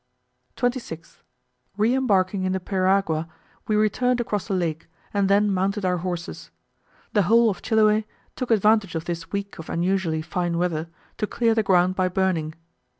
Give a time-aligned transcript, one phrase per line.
[0.57, 1.17] 26th.
[1.77, 3.27] Re embarking in the periagua,
[3.67, 6.49] we returned across the lake, and then mounted our horses.
[7.13, 8.01] The whole of Chiloe
[8.35, 12.55] took advantage of this week of unusually fine weather, to clear the ground by burning.